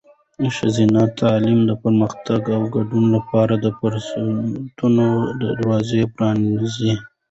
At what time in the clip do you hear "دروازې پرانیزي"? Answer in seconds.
5.41-6.93